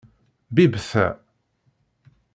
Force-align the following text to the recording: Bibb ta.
Bibb 0.53 0.73
ta. 0.89 1.05